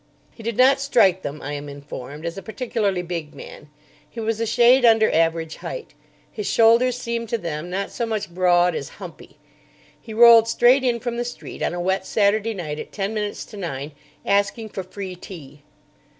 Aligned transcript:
He 0.31 0.41
did 0.41 0.57
not 0.57 0.81
strike 0.81 1.21
them, 1.21 1.43
I 1.43 1.53
am 1.53 1.69
informed, 1.69 2.25
as 2.25 2.35
a 2.35 2.41
particularly 2.41 3.03
big 3.03 3.35
man. 3.35 3.69
He 4.09 4.19
was 4.19 4.41
a 4.41 4.47
shade 4.47 4.83
under 4.83 5.11
average 5.11 5.57
height. 5.57 5.93
His 6.31 6.47
shoulders 6.47 6.97
seemed 6.97 7.29
to 7.29 7.37
them 7.37 7.69
not 7.69 7.91
so 7.91 8.07
much 8.07 8.27
broad 8.33 8.73
as 8.73 8.89
"humpy." 8.97 9.37
He 10.01 10.11
rolled 10.11 10.47
straight 10.47 10.83
in 10.83 10.99
from 10.99 11.17
the 11.17 11.23
street 11.23 11.61
on 11.61 11.75
a 11.75 11.79
wet 11.79 12.07
Saturday 12.07 12.55
night 12.55 12.79
at 12.79 12.91
ten 12.91 13.13
minutes 13.13 13.45
to 13.45 13.57
nine, 13.57 13.91
asking 14.25 14.69
for 14.69 14.81
"free 14.81 15.13
tea." 15.15 15.61